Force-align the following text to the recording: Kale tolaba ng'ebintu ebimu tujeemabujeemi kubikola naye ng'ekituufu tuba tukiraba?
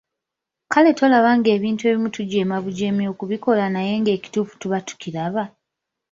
Kale 0.71 0.91
tolaba 0.99 1.29
ng'ebintu 1.39 1.83
ebimu 1.89 2.09
tujeemabujeemi 2.15 3.03
kubikola 3.19 3.65
naye 3.75 3.93
ng'ekituufu 4.01 4.53
tuba 4.61 4.77
tukiraba? 4.87 5.43